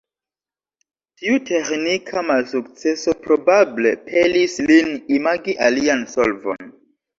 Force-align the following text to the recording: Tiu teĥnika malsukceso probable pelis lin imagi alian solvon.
Tiu 1.19 1.35
teĥnika 1.49 2.23
malsukceso 2.31 3.15
probable 3.27 3.93
pelis 4.09 4.59
lin 4.73 4.93
imagi 5.21 5.59
alian 5.69 6.05
solvon. 6.19 6.77